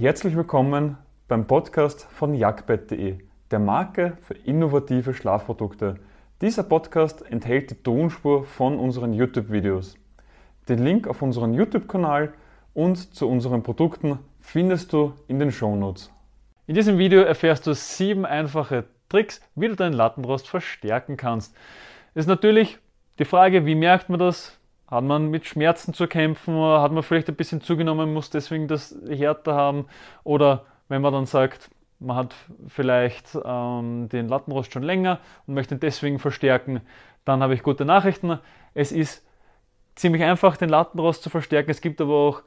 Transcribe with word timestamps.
Herzlich 0.00 0.36
willkommen 0.36 0.96
beim 1.26 1.48
Podcast 1.48 2.04
von 2.04 2.32
jagdbett.de, 2.32 3.18
der 3.50 3.58
Marke 3.58 4.16
für 4.22 4.34
innovative 4.34 5.12
Schlafprodukte. 5.12 5.96
Dieser 6.40 6.62
Podcast 6.62 7.28
enthält 7.28 7.72
die 7.72 7.82
Tonspur 7.82 8.44
von 8.44 8.78
unseren 8.78 9.12
YouTube-Videos. 9.12 9.96
Den 10.68 10.84
Link 10.84 11.08
auf 11.08 11.20
unseren 11.20 11.52
YouTube-Kanal 11.52 12.32
und 12.74 13.12
zu 13.12 13.28
unseren 13.28 13.64
Produkten 13.64 14.20
findest 14.38 14.92
du 14.92 15.14
in 15.26 15.40
den 15.40 15.50
Shownotes. 15.50 16.12
In 16.68 16.76
diesem 16.76 16.96
Video 16.98 17.22
erfährst 17.22 17.66
du 17.66 17.74
sieben 17.74 18.24
einfache 18.24 18.84
Tricks, 19.08 19.40
wie 19.56 19.66
du 19.66 19.74
deinen 19.74 19.94
Lattenrost 19.94 20.48
verstärken 20.48 21.16
kannst. 21.16 21.56
Ist 22.14 22.28
natürlich 22.28 22.78
die 23.18 23.24
Frage, 23.24 23.66
wie 23.66 23.74
merkt 23.74 24.10
man 24.10 24.20
das? 24.20 24.57
Hat 24.90 25.04
man 25.04 25.28
mit 25.28 25.46
Schmerzen 25.46 25.92
zu 25.92 26.06
kämpfen? 26.06 26.54
Hat 26.56 26.92
man 26.92 27.02
vielleicht 27.02 27.28
ein 27.28 27.36
bisschen 27.36 27.60
zugenommen, 27.60 28.12
muss 28.12 28.30
deswegen 28.30 28.68
das 28.68 28.96
härter 29.06 29.54
haben? 29.54 29.86
Oder 30.24 30.64
wenn 30.88 31.02
man 31.02 31.12
dann 31.12 31.26
sagt, 31.26 31.70
man 32.00 32.16
hat 32.16 32.34
vielleicht 32.68 33.36
ähm, 33.44 34.08
den 34.08 34.28
Lattenrost 34.28 34.72
schon 34.72 34.82
länger 34.82 35.18
und 35.46 35.54
möchte 35.54 35.74
ihn 35.74 35.80
deswegen 35.80 36.18
verstärken, 36.18 36.80
dann 37.24 37.42
habe 37.42 37.54
ich 37.54 37.62
gute 37.62 37.84
Nachrichten. 37.84 38.38
Es 38.72 38.92
ist 38.92 39.26
ziemlich 39.94 40.22
einfach, 40.22 40.56
den 40.56 40.70
Lattenrost 40.70 41.22
zu 41.22 41.28
verstärken. 41.28 41.70
Es 41.70 41.80
gibt 41.80 42.00
aber 42.00 42.14
auch 42.14 42.42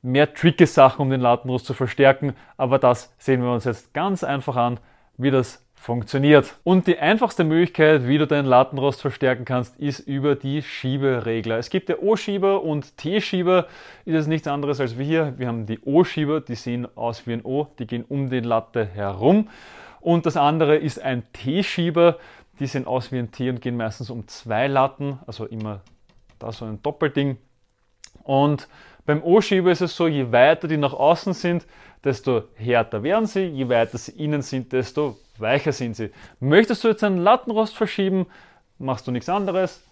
mehr 0.00 0.34
tricky 0.34 0.66
Sachen, 0.66 1.02
um 1.02 1.10
den 1.10 1.20
Lattenrost 1.20 1.66
zu 1.66 1.74
verstärken. 1.74 2.34
Aber 2.56 2.78
das 2.78 3.14
sehen 3.18 3.42
wir 3.42 3.52
uns 3.52 3.64
jetzt 3.64 3.94
ganz 3.94 4.24
einfach 4.24 4.56
an, 4.56 4.80
wie 5.16 5.30
das 5.30 5.61
funktioniert. 5.82 6.54
Und 6.62 6.86
die 6.86 7.00
einfachste 7.00 7.42
Möglichkeit, 7.42 8.06
wie 8.06 8.16
du 8.16 8.26
deinen 8.28 8.46
Lattenrost 8.46 9.00
verstärken 9.00 9.44
kannst, 9.44 9.76
ist 9.80 9.98
über 9.98 10.36
die 10.36 10.62
Schieberegler. 10.62 11.58
Es 11.58 11.70
gibt 11.70 11.88
ja 11.88 11.96
O-Schieber 11.98 12.62
und 12.62 12.96
T-Schieber. 12.98 13.66
Ist 14.04 14.14
es 14.14 14.26
nichts 14.28 14.46
anderes 14.46 14.78
als 14.78 14.96
wir 14.96 15.04
hier. 15.04 15.34
Wir 15.38 15.48
haben 15.48 15.66
die 15.66 15.80
O-Schieber, 15.80 16.40
die 16.40 16.54
sehen 16.54 16.86
aus 16.96 17.26
wie 17.26 17.32
ein 17.32 17.44
O, 17.44 17.66
die 17.80 17.88
gehen 17.88 18.04
um 18.08 18.30
die 18.30 18.38
Latte 18.38 18.86
herum. 18.86 19.48
Und 20.00 20.24
das 20.24 20.36
andere 20.36 20.76
ist 20.76 21.02
ein 21.02 21.24
T-Schieber. 21.32 22.16
Die 22.60 22.66
sehen 22.66 22.86
aus 22.86 23.10
wie 23.10 23.18
ein 23.18 23.32
T 23.32 23.50
und 23.50 23.60
gehen 23.60 23.76
meistens 23.76 24.08
um 24.08 24.28
zwei 24.28 24.68
Latten, 24.68 25.18
also 25.26 25.46
immer 25.46 25.80
da 26.38 26.52
so 26.52 26.64
ein 26.64 26.80
Doppelding. 26.80 27.38
Und 28.22 28.68
beim 29.04 29.20
O-Schieber 29.20 29.72
ist 29.72 29.80
es 29.80 29.96
so, 29.96 30.06
je 30.06 30.30
weiter 30.30 30.68
die 30.68 30.76
nach 30.76 30.92
außen 30.92 31.32
sind, 31.32 31.66
desto 32.04 32.44
härter 32.54 33.02
werden 33.02 33.26
sie, 33.26 33.46
je 33.46 33.68
weiter 33.68 33.98
sie 33.98 34.12
innen 34.12 34.42
sind, 34.42 34.72
desto 34.72 35.16
weicher 35.38 35.72
sind 35.72 35.96
sie. 35.96 36.10
Möchtest 36.40 36.84
du 36.84 36.88
jetzt 36.88 37.04
einen 37.04 37.18
Lattenrost 37.18 37.76
verschieben, 37.76 38.26
machst 38.78 39.06
du 39.06 39.10
nichts 39.10 39.28
anderes, 39.28 39.82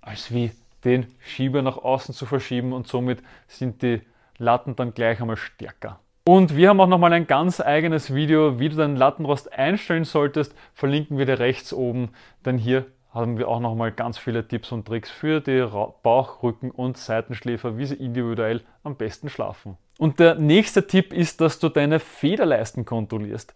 als 0.00 0.32
wie 0.32 0.50
den 0.84 1.06
Schieber 1.20 1.62
nach 1.62 1.78
außen 1.78 2.14
zu 2.14 2.26
verschieben 2.26 2.72
und 2.72 2.88
somit 2.88 3.22
sind 3.46 3.82
die 3.82 4.02
Latten 4.38 4.74
dann 4.74 4.94
gleich 4.94 5.20
einmal 5.20 5.36
stärker. 5.36 6.00
Und 6.24 6.56
wir 6.56 6.68
haben 6.68 6.80
auch 6.80 6.86
nochmal 6.86 7.12
ein 7.12 7.26
ganz 7.26 7.60
eigenes 7.60 8.14
Video, 8.14 8.58
wie 8.58 8.68
du 8.68 8.76
deinen 8.76 8.96
Lattenrost 8.96 9.52
einstellen 9.52 10.04
solltest, 10.04 10.54
verlinken 10.72 11.18
wir 11.18 11.26
dir 11.26 11.40
rechts 11.40 11.72
oben, 11.72 12.10
denn 12.44 12.58
hier 12.58 12.86
haben 13.12 13.38
wir 13.38 13.48
auch 13.48 13.60
nochmal 13.60 13.92
ganz 13.92 14.18
viele 14.18 14.46
Tipps 14.46 14.72
und 14.72 14.86
Tricks 14.86 15.10
für 15.10 15.40
die 15.40 15.66
Bauch-, 16.02 16.42
Rücken- 16.42 16.70
und 16.70 16.96
Seitenschläfer, 16.96 17.76
wie 17.76 17.86
sie 17.86 17.96
individuell 17.96 18.62
am 18.84 18.96
besten 18.96 19.28
schlafen. 19.28 19.76
Und 19.98 20.18
der 20.18 20.36
nächste 20.36 20.86
Tipp 20.86 21.12
ist, 21.12 21.40
dass 21.40 21.58
du 21.58 21.68
deine 21.68 22.00
Federleisten 22.00 22.84
kontrollierst. 22.84 23.52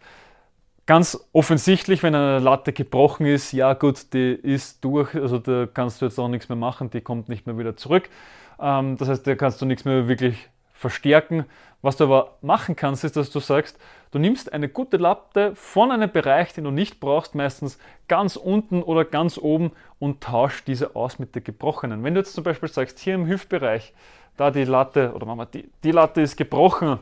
Ganz 0.87 1.19
offensichtlich, 1.33 2.01
wenn 2.01 2.15
eine 2.15 2.39
Latte 2.39 2.71
gebrochen 2.71 3.25
ist, 3.25 3.51
ja 3.51 3.73
gut, 3.73 4.13
die 4.13 4.31
ist 4.31 4.85
durch, 4.85 5.13
also 5.15 5.37
da 5.37 5.67
kannst 5.71 6.01
du 6.01 6.05
jetzt 6.05 6.17
auch 6.17 6.29
nichts 6.29 6.47
mehr 6.47 6.55
machen, 6.55 6.89
die 6.89 7.01
kommt 7.01 7.27
nicht 7.27 7.45
mehr 7.45 7.57
wieder 7.57 7.75
zurück. 7.75 8.09
Ähm, 8.57 8.95
das 8.95 9.09
heißt, 9.09 9.27
da 9.27 9.35
kannst 9.35 9.61
du 9.61 9.65
nichts 9.65 9.83
mehr 9.83 10.07
wirklich 10.07 10.47
verstärken. 10.71 11.43
Was 11.81 11.97
du 11.97 12.05
aber 12.05 12.37
machen 12.41 12.77
kannst, 12.77 13.03
ist, 13.03 13.17
dass 13.17 13.29
du 13.31 13.41
sagst, 13.41 13.77
du 14.11 14.17
nimmst 14.17 14.53
eine 14.53 14.69
gute 14.69 14.95
Latte 14.95 15.53
von 15.55 15.91
einem 15.91 16.09
Bereich, 16.09 16.53
den 16.53 16.63
du 16.63 16.71
nicht 16.71 17.01
brauchst, 17.01 17.35
meistens 17.35 17.77
ganz 18.07 18.37
unten 18.37 18.81
oder 18.81 19.03
ganz 19.03 19.37
oben 19.37 19.73
und 19.99 20.21
tauschst 20.23 20.69
diese 20.69 20.95
aus 20.95 21.19
mit 21.19 21.35
der 21.35 21.41
gebrochenen. 21.41 22.01
Wenn 22.05 22.13
du 22.13 22.21
jetzt 22.21 22.33
zum 22.33 22.45
Beispiel 22.45 22.69
sagst, 22.69 22.97
hier 22.99 23.15
im 23.15 23.27
Hüftbereich, 23.27 23.93
da 24.37 24.51
die 24.51 24.63
Latte, 24.63 25.11
oder 25.13 25.25
Mama, 25.25 25.43
die, 25.43 25.69
die 25.83 25.91
Latte 25.91 26.21
ist 26.21 26.37
gebrochen, 26.37 26.97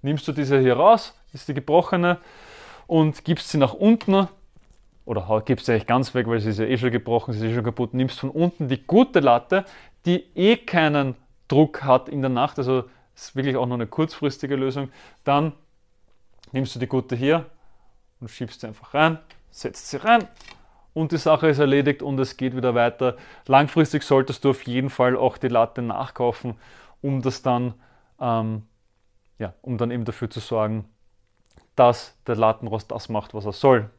nimmst 0.00 0.26
du 0.26 0.32
diese 0.32 0.58
hier 0.58 0.78
raus, 0.78 1.14
ist 1.34 1.46
die 1.46 1.54
gebrochene, 1.54 2.16
und 2.92 3.24
gibst 3.24 3.48
sie 3.48 3.56
nach 3.56 3.72
unten 3.72 4.28
oder 5.06 5.42
gibst 5.46 5.64
sie 5.64 5.72
eigentlich 5.72 5.86
ganz 5.86 6.14
weg, 6.14 6.26
weil 6.26 6.40
sie 6.40 6.50
ist 6.50 6.58
ja 6.58 6.66
eh 6.66 6.76
schon 6.76 6.90
gebrochen, 6.90 7.32
sie 7.32 7.38
ist 7.38 7.52
eh 7.52 7.54
schon 7.54 7.64
kaputt, 7.64 7.94
nimmst 7.94 8.20
von 8.20 8.28
unten 8.28 8.68
die 8.68 8.86
gute 8.86 9.20
Latte, 9.20 9.64
die 10.04 10.26
eh 10.34 10.58
keinen 10.58 11.14
Druck 11.48 11.84
hat 11.84 12.10
in 12.10 12.20
der 12.20 12.28
Nacht, 12.28 12.58
also 12.58 12.84
ist 13.14 13.34
wirklich 13.34 13.56
auch 13.56 13.64
nur 13.64 13.76
eine 13.76 13.86
kurzfristige 13.86 14.56
Lösung, 14.56 14.90
dann 15.24 15.54
nimmst 16.52 16.74
du 16.74 16.80
die 16.80 16.86
gute 16.86 17.16
hier 17.16 17.46
und 18.20 18.30
schiebst 18.30 18.60
sie 18.60 18.66
einfach 18.66 18.92
rein, 18.92 19.18
setzt 19.50 19.88
sie 19.88 19.96
rein 19.96 20.28
und 20.92 21.12
die 21.12 21.16
Sache 21.16 21.48
ist 21.48 21.60
erledigt 21.60 22.02
und 22.02 22.20
es 22.20 22.36
geht 22.36 22.54
wieder 22.54 22.74
weiter. 22.74 23.16
Langfristig 23.46 24.02
solltest 24.02 24.44
du 24.44 24.50
auf 24.50 24.66
jeden 24.66 24.90
Fall 24.90 25.16
auch 25.16 25.38
die 25.38 25.48
Latte 25.48 25.80
nachkaufen, 25.80 26.56
um 27.00 27.22
das 27.22 27.40
dann, 27.40 27.72
ähm, 28.20 28.64
ja, 29.38 29.54
um 29.62 29.78
dann 29.78 29.90
eben 29.90 30.04
dafür 30.04 30.28
zu 30.28 30.40
sorgen, 30.40 30.84
dass 31.76 32.16
der 32.26 32.36
Lattenrost 32.36 32.90
das 32.90 33.08
macht, 33.08 33.34
was 33.34 33.46
er 33.46 33.52
soll. 33.52 33.90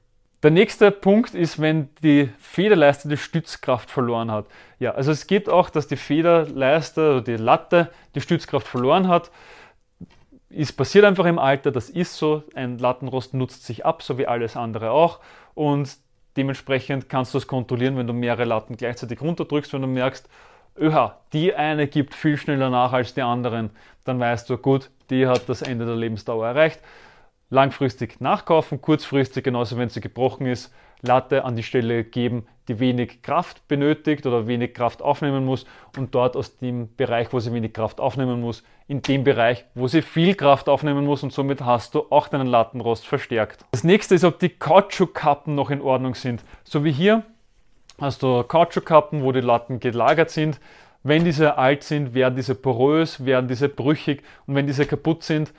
Der 0.44 0.52
nächste 0.52 0.92
Punkt 0.92 1.34
ist, 1.36 1.62
wenn 1.62 1.88
die 2.04 2.30
Federleiste 2.38 3.08
die 3.08 3.16
Stützkraft 3.16 3.90
verloren 3.90 4.30
hat. 4.30 4.46
Ja, 4.78 4.92
also 4.92 5.12
es 5.12 5.26
geht 5.26 5.48
auch, 5.48 5.70
dass 5.70 5.88
die 5.88 5.96
Federleiste 5.96 7.12
oder 7.12 7.22
die 7.22 7.38
Latte 7.38 7.90
die 8.14 8.20
Stützkraft 8.20 8.68
verloren 8.68 9.08
hat. 9.08 9.32
Ist 10.50 10.74
passiert 10.74 11.06
einfach 11.06 11.26
im 11.26 11.40
Alter, 11.40 11.72
das 11.72 11.90
ist 11.90 12.18
so. 12.18 12.44
Ein 12.56 12.78
Lattenrost 12.78 13.34
nutzt 13.34 13.66
sich 13.66 13.86
ab, 13.86 14.04
so 14.04 14.18
wie 14.18 14.28
alles 14.28 14.58
andere 14.58 14.92
auch. 14.92 15.22
Und 15.56 15.96
dementsprechend 16.36 17.08
kannst 17.08 17.34
du 17.34 17.38
es 17.38 17.48
kontrollieren, 17.48 17.96
wenn 17.96 18.08
du 18.08 18.14
mehrere 18.14 18.44
Latten 18.44 18.76
gleichzeitig 18.76 19.22
runterdrückst, 19.22 19.72
wenn 19.72 19.82
du 19.82 19.88
merkst, 19.88 20.28
öha, 20.78 21.20
die 21.32 21.56
eine 21.56 21.88
gibt 21.88 22.14
viel 22.14 22.36
schneller 22.36 22.70
nach 22.70 22.92
als 22.92 23.14
die 23.14 23.22
anderen, 23.22 23.70
dann 24.04 24.20
weißt 24.20 24.50
du, 24.50 24.58
gut, 24.58 24.90
die 25.10 25.26
hat 25.26 25.48
das 25.48 25.62
Ende 25.62 25.86
der 25.86 25.96
Lebensdauer 25.96 26.48
erreicht 26.48 26.82
langfristig 27.54 28.20
nachkaufen, 28.20 28.82
kurzfristig, 28.82 29.44
genauso 29.44 29.78
wenn 29.78 29.90
sie 29.90 30.02
gebrochen 30.02 30.48
ist, 30.48 30.74
Latte 31.02 31.44
an 31.44 31.56
die 31.56 31.64
Stelle 31.64 32.04
geben, 32.04 32.48
die 32.68 32.80
wenig 32.80 33.22
Kraft 33.22 33.68
benötigt 33.68 34.26
oder 34.26 34.48
wenig 34.48 34.74
Kraft 34.74 35.02
aufnehmen 35.02 35.46
muss 35.46 35.66
und 35.98 36.16
dort 36.16 36.36
aus 36.36 36.58
dem 36.58 36.96
Bereich, 36.96 37.32
wo 37.32 37.40
sie 37.40 37.54
wenig 37.54 37.74
Kraft 37.74 38.00
aufnehmen 38.00 38.42
muss, 38.42 38.64
in 38.88 39.02
dem 39.02 39.24
Bereich, 39.24 39.66
wo 39.76 39.88
sie 39.88 40.02
viel 40.02 40.34
Kraft 40.34 40.70
aufnehmen 40.70 41.06
muss 41.06 41.22
und 41.22 41.34
somit 41.34 41.62
hast 41.62 41.94
du 41.94 42.06
auch 42.10 42.30
deinen 42.30 42.48
Lattenrost 42.48 43.06
verstärkt. 43.06 43.66
Das 43.72 43.84
nächste 43.84 44.16
ist, 44.16 44.24
ob 44.24 44.40
die 44.40 44.50
Kautschukkappen 44.50 45.54
noch 45.54 45.70
in 45.70 45.82
Ordnung 45.82 46.16
sind. 46.16 46.44
So 46.64 46.84
wie 46.84 46.92
hier 46.92 47.24
hast 48.00 48.24
du 48.24 48.44
Kautschukkappen, 48.44 49.24
wo 49.24 49.32
die 49.32 49.42
Latten 49.42 49.80
gelagert 49.80 50.30
sind. 50.30 50.60
Wenn 51.04 51.26
diese 51.26 51.58
alt 51.58 51.84
sind, 51.84 52.14
werden 52.14 52.36
diese 52.36 52.56
porös, 52.56 53.26
werden 53.26 53.50
diese 53.50 53.68
brüchig 53.68 54.24
und 54.48 54.56
wenn 54.56 54.68
diese 54.68 54.86
kaputt 54.86 55.24
sind, 55.24 55.52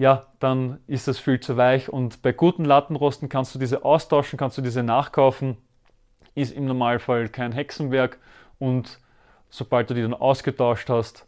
ja, 0.00 0.28
dann 0.38 0.80
ist 0.86 1.08
das 1.08 1.18
viel 1.18 1.40
zu 1.40 1.58
weich. 1.58 1.90
Und 1.90 2.22
bei 2.22 2.32
guten 2.32 2.64
Lattenrosten 2.64 3.28
kannst 3.28 3.54
du 3.54 3.58
diese 3.58 3.84
austauschen, 3.84 4.38
kannst 4.38 4.56
du 4.56 4.62
diese 4.62 4.82
nachkaufen. 4.82 5.58
Ist 6.34 6.54
im 6.54 6.64
Normalfall 6.64 7.28
kein 7.28 7.52
Hexenwerk. 7.52 8.18
Und 8.58 8.98
sobald 9.50 9.90
du 9.90 9.94
die 9.94 10.00
dann 10.00 10.14
ausgetauscht 10.14 10.88
hast, 10.88 11.26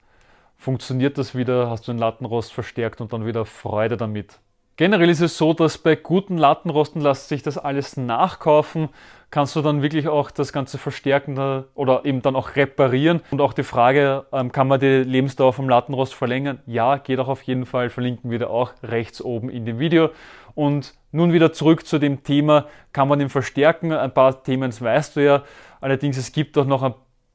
funktioniert 0.56 1.18
das 1.18 1.34
wieder, 1.34 1.68
hast 1.68 1.86
du 1.86 1.92
den 1.92 1.98
Lattenrost 1.98 2.50
verstärkt 2.50 3.02
und 3.02 3.12
dann 3.12 3.26
wieder 3.26 3.44
Freude 3.44 3.98
damit. 3.98 4.38
Generell 4.82 5.10
ist 5.10 5.20
es 5.20 5.38
so, 5.38 5.54
dass 5.54 5.78
bei 5.78 5.94
guten 5.94 6.36
Lattenrosten 6.36 7.00
lässt 7.00 7.28
sich 7.28 7.44
das 7.44 7.56
alles 7.56 7.96
nachkaufen. 7.96 8.88
Kannst 9.30 9.54
du 9.54 9.62
dann 9.62 9.80
wirklich 9.80 10.08
auch 10.08 10.32
das 10.32 10.52
Ganze 10.52 10.76
verstärken 10.76 11.38
oder 11.76 12.04
eben 12.04 12.20
dann 12.20 12.34
auch 12.34 12.56
reparieren. 12.56 13.20
Und 13.30 13.40
auch 13.40 13.52
die 13.52 13.62
Frage, 13.62 14.26
ähm, 14.32 14.50
kann 14.50 14.66
man 14.66 14.80
die 14.80 15.04
Lebensdauer 15.04 15.52
vom 15.52 15.68
Lattenrost 15.68 16.14
verlängern? 16.14 16.58
Ja, 16.66 16.96
geht 16.96 17.20
auch 17.20 17.28
auf 17.28 17.42
jeden 17.42 17.64
Fall. 17.64 17.90
Verlinken 17.90 18.32
wir 18.32 18.40
da 18.40 18.48
auch 18.48 18.72
rechts 18.82 19.22
oben 19.22 19.50
in 19.50 19.66
dem 19.66 19.78
Video. 19.78 20.10
Und 20.56 20.94
nun 21.12 21.32
wieder 21.32 21.52
zurück 21.52 21.86
zu 21.86 22.00
dem 22.00 22.24
Thema, 22.24 22.66
kann 22.92 23.06
man 23.06 23.20
den 23.20 23.28
verstärken? 23.28 23.92
Ein 23.92 24.12
paar 24.12 24.42
Themen 24.42 24.72
weißt 24.72 25.14
du 25.14 25.24
ja. 25.24 25.44
Allerdings, 25.80 26.16
es 26.16 26.32
gibt 26.32 26.58
auch 26.58 26.66
noch 26.66 26.82
ein 26.82 26.94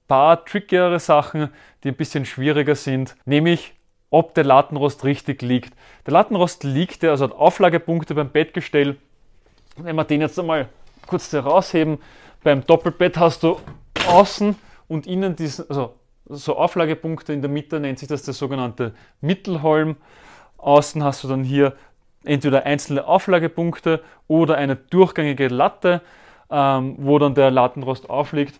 paar 0.10 0.44
trickigere 0.44 1.00
Sachen, 1.00 1.48
die 1.86 1.88
ein 1.88 1.96
bisschen 1.96 2.26
schwieriger 2.26 2.76
sind. 2.76 3.16
Nämlich 3.24 3.77
ob 4.10 4.34
der 4.34 4.44
Lattenrost 4.44 5.04
richtig 5.04 5.42
liegt. 5.42 5.74
Der 6.06 6.14
Lattenrost 6.14 6.64
liegt, 6.64 7.04
also 7.04 7.26
hat 7.26 7.34
Auflagepunkte 7.34 8.16
beim 8.16 8.30
Bettgestell. 8.30 8.98
Wenn 9.76 9.96
wir 9.96 10.04
den 10.04 10.22
jetzt 10.22 10.40
einmal 10.40 10.70
kurz 11.06 11.32
herausheben, 11.32 12.00
beim 12.44 12.66
Doppelbett 12.66 13.18
hast 13.18 13.44
du 13.44 13.58
außen 14.08 14.56
und 14.88 15.08
innen 15.08 15.36
diesen, 15.36 15.70
also 15.70 15.94
so 16.30 16.58
Auflagepunkte 16.58 17.34
in 17.34 17.42
der 17.42 17.50
Mitte 17.50 17.80
nennt 17.80 18.00
sich 18.00 18.08
das 18.08 18.24
der 18.24 18.34
sogenannte 18.34 18.94
Mittelholm. 19.22 19.96
Außen 20.58 21.04
hast 21.04 21.24
du 21.24 21.28
dann 21.28 21.44
hier 21.44 21.76
entweder 22.24 22.66
einzelne 22.66 23.08
Auflagepunkte 23.08 24.02
oder 24.28 24.56
eine 24.56 24.76
durchgängige 24.76 25.48
Latte, 25.48 26.02
ähm, 26.50 26.96
wo 27.00 27.20
dann 27.20 27.36
der 27.36 27.52
Lattenrost 27.52 28.10
aufliegt. 28.10 28.60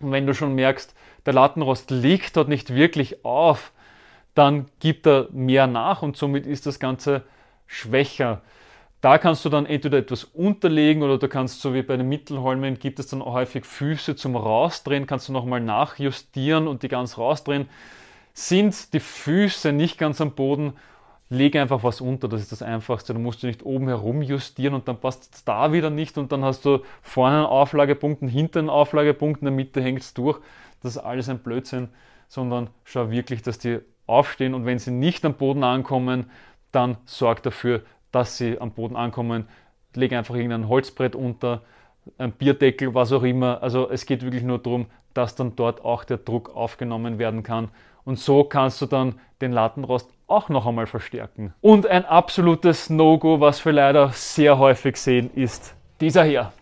Und 0.00 0.12
wenn 0.12 0.26
du 0.26 0.34
schon 0.34 0.54
merkst, 0.54 0.94
der 1.24 1.32
Lattenrost 1.32 1.90
liegt 1.90 2.36
dort 2.36 2.48
nicht 2.48 2.74
wirklich 2.74 3.24
auf, 3.24 3.72
dann 4.34 4.66
gibt 4.80 5.06
er 5.06 5.28
mehr 5.32 5.66
nach 5.66 6.02
und 6.02 6.16
somit 6.16 6.46
ist 6.46 6.66
das 6.66 6.78
Ganze 6.78 7.22
schwächer. 7.66 8.42
Da 9.00 9.18
kannst 9.18 9.44
du 9.44 9.48
dann 9.48 9.66
entweder 9.66 9.98
etwas 9.98 10.22
unterlegen 10.24 11.02
oder 11.02 11.18
du 11.18 11.28
kannst, 11.28 11.60
so 11.60 11.74
wie 11.74 11.82
bei 11.82 11.96
den 11.96 12.08
Mittelholmen, 12.08 12.78
gibt 12.78 13.00
es 13.00 13.08
dann 13.08 13.22
häufig 13.24 13.64
Füße 13.64 14.14
zum 14.14 14.36
Rausdrehen, 14.36 15.06
kannst 15.06 15.28
du 15.28 15.32
nochmal 15.32 15.60
nachjustieren 15.60 16.68
und 16.68 16.84
die 16.84 16.88
ganz 16.88 17.18
rausdrehen. 17.18 17.68
Sind 18.32 18.94
die 18.94 19.00
Füße 19.00 19.72
nicht 19.72 19.98
ganz 19.98 20.20
am 20.20 20.32
Boden, 20.32 20.74
lege 21.28 21.60
einfach 21.60 21.82
was 21.82 22.00
unter, 22.00 22.28
das 22.28 22.42
ist 22.42 22.52
das 22.52 22.62
Einfachste. 22.62 23.12
Du 23.12 23.18
musst 23.18 23.42
du 23.42 23.48
nicht 23.48 23.64
oben 23.64 23.88
herum 23.88 24.22
justieren 24.22 24.74
und 24.74 24.86
dann 24.86 25.00
passt 25.00 25.34
es 25.34 25.44
da 25.44 25.72
wieder 25.72 25.90
nicht 25.90 26.16
und 26.16 26.30
dann 26.30 26.44
hast 26.44 26.64
du 26.64 26.82
vorne 27.02 27.38
einen 27.38 27.46
Auflagepunkt, 27.46 28.22
einen 28.22 28.70
Auflagepunkt, 28.70 29.40
in 29.40 29.46
der 29.46 29.52
Mitte 29.52 29.82
hängt 29.82 30.02
es 30.02 30.14
durch. 30.14 30.38
Das 30.80 30.96
ist 30.96 31.02
alles 31.02 31.28
ein 31.28 31.40
Blödsinn, 31.40 31.88
sondern 32.28 32.70
schau 32.84 33.10
wirklich, 33.10 33.42
dass 33.42 33.58
die 33.58 33.80
aufstehen 34.06 34.54
und 34.54 34.66
wenn 34.66 34.78
sie 34.78 34.90
nicht 34.90 35.24
am 35.24 35.34
Boden 35.34 35.64
ankommen, 35.64 36.30
dann 36.72 36.96
sorg 37.04 37.42
dafür, 37.42 37.82
dass 38.10 38.38
sie 38.38 38.60
am 38.60 38.72
Boden 38.72 38.96
ankommen. 38.96 39.48
Leg 39.94 40.12
einfach 40.12 40.34
irgendein 40.34 40.68
Holzbrett 40.68 41.14
unter, 41.14 41.62
ein 42.18 42.32
Bierdeckel, 42.32 42.94
was 42.94 43.12
auch 43.12 43.22
immer. 43.22 43.62
Also 43.62 43.88
es 43.90 44.06
geht 44.06 44.22
wirklich 44.22 44.42
nur 44.42 44.58
darum, 44.58 44.86
dass 45.14 45.34
dann 45.34 45.54
dort 45.56 45.84
auch 45.84 46.04
der 46.04 46.18
Druck 46.18 46.54
aufgenommen 46.54 47.18
werden 47.18 47.42
kann. 47.42 47.68
Und 48.04 48.18
so 48.18 48.44
kannst 48.44 48.82
du 48.82 48.86
dann 48.86 49.20
den 49.40 49.52
Lattenrost 49.52 50.10
auch 50.26 50.48
noch 50.48 50.66
einmal 50.66 50.86
verstärken. 50.86 51.54
Und 51.60 51.86
ein 51.86 52.04
absolutes 52.04 52.90
No-Go, 52.90 53.40
was 53.40 53.64
wir 53.64 53.72
leider 53.72 54.08
sehr 54.10 54.58
häufig 54.58 54.96
sehen, 54.96 55.30
ist 55.34 55.74
dieser 56.00 56.24
hier. 56.24 56.52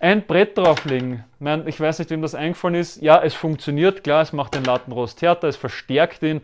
Ein 0.00 0.26
Brett 0.26 0.56
drauflegen. 0.56 1.24
Ich 1.66 1.78
weiß 1.78 1.98
nicht, 1.98 2.10
wem 2.10 2.22
das 2.22 2.34
eingefallen 2.34 2.74
ist. 2.74 3.02
Ja, 3.02 3.22
es 3.22 3.34
funktioniert, 3.34 4.02
klar, 4.02 4.22
es 4.22 4.32
macht 4.32 4.54
den 4.54 4.64
Lattenrost 4.64 5.20
härter, 5.20 5.46
es 5.46 5.56
verstärkt 5.56 6.22
ihn, 6.22 6.40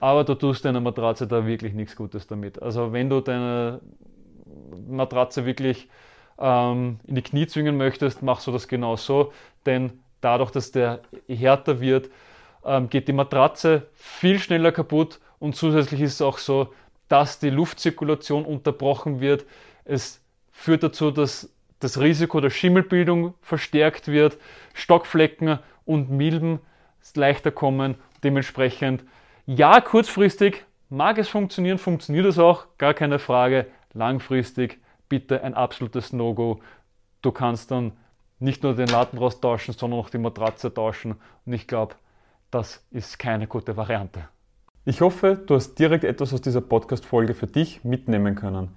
aber 0.00 0.24
du 0.24 0.34
tust 0.34 0.64
deiner 0.64 0.80
Matratze 0.80 1.28
da 1.28 1.46
wirklich 1.46 1.74
nichts 1.74 1.94
Gutes 1.94 2.26
damit. 2.26 2.60
Also 2.60 2.92
wenn 2.92 3.08
du 3.08 3.20
deine 3.20 3.80
Matratze 4.88 5.46
wirklich 5.46 5.88
ähm, 6.40 6.98
in 7.06 7.14
die 7.14 7.22
Knie 7.22 7.46
zwingen 7.46 7.76
möchtest, 7.76 8.22
machst 8.22 8.48
du 8.48 8.52
das 8.52 8.66
genau 8.66 8.96
so, 8.96 9.32
denn 9.64 9.92
dadurch, 10.20 10.50
dass 10.50 10.72
der 10.72 11.00
härter 11.28 11.80
wird, 11.80 12.10
ähm, 12.64 12.90
geht 12.90 13.06
die 13.06 13.12
Matratze 13.12 13.86
viel 13.94 14.40
schneller 14.40 14.72
kaputt 14.72 15.20
und 15.38 15.54
zusätzlich 15.54 16.00
ist 16.00 16.14
es 16.14 16.22
auch 16.22 16.38
so, 16.38 16.74
dass 17.08 17.38
die 17.38 17.50
Luftzirkulation 17.50 18.44
unterbrochen 18.44 19.20
wird. 19.20 19.46
Es 19.84 20.20
führt 20.50 20.82
dazu, 20.82 21.12
dass 21.12 21.48
das 21.80 22.00
Risiko 22.00 22.40
der 22.40 22.50
Schimmelbildung 22.50 23.34
verstärkt 23.40 24.08
wird, 24.08 24.38
Stockflecken 24.74 25.58
und 25.84 26.10
Milben 26.10 26.60
leichter 27.14 27.50
kommen. 27.50 27.96
Dementsprechend, 28.22 29.04
ja, 29.46 29.80
kurzfristig 29.80 30.64
mag 30.90 31.18
es 31.18 31.28
funktionieren, 31.28 31.78
funktioniert 31.78 32.26
es 32.26 32.38
auch, 32.38 32.66
gar 32.78 32.94
keine 32.94 33.18
Frage. 33.18 33.66
Langfristig 33.94 34.78
bitte 35.08 35.42
ein 35.42 35.54
absolutes 35.54 36.12
No-Go. 36.12 36.60
Du 37.22 37.32
kannst 37.32 37.70
dann 37.70 37.92
nicht 38.38 38.62
nur 38.62 38.74
den 38.74 38.88
Lattenrost 38.88 39.42
tauschen, 39.42 39.74
sondern 39.74 40.00
auch 40.00 40.10
die 40.10 40.18
Matratze 40.18 40.72
tauschen. 40.72 41.16
Und 41.46 41.52
ich 41.52 41.66
glaube, 41.66 41.94
das 42.50 42.84
ist 42.90 43.18
keine 43.18 43.46
gute 43.46 43.76
Variante. 43.76 44.28
Ich 44.84 45.00
hoffe, 45.00 45.38
du 45.46 45.54
hast 45.54 45.74
direkt 45.78 46.04
etwas 46.04 46.32
aus 46.32 46.40
dieser 46.40 46.60
Podcast-Folge 46.60 47.34
für 47.34 47.46
dich 47.46 47.84
mitnehmen 47.84 48.34
können. 48.34 48.76